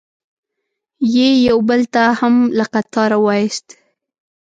[1.15, 3.67] یې یو بل تن هم له قطاره و ایست.